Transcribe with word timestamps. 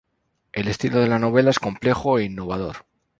El 0.51 0.67
estilo 0.67 0.99
de 0.99 1.07
la 1.07 1.19
novela 1.19 1.51
es 1.51 1.59
complejo 1.59 2.17
e 2.17 2.23
innovador. 2.23 2.87